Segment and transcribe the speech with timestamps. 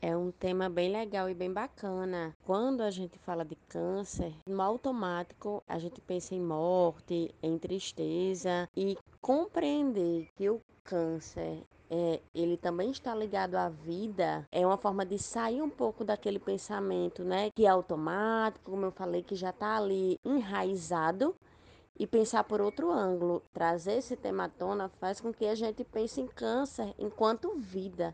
[0.00, 2.34] É um tema bem legal e bem bacana.
[2.44, 8.68] Quando a gente fala de câncer, no automático a gente pensa em morte, em tristeza
[8.76, 15.04] e compreender que o câncer é, ele também está ligado à vida, é uma forma
[15.04, 19.50] de sair um pouco daquele pensamento, né, que é automático, como eu falei, que já
[19.50, 21.34] está ali enraizado
[21.98, 23.42] e pensar por outro ângulo.
[23.52, 28.06] Trazer esse tema à tona faz com que a gente pense em câncer enquanto vida.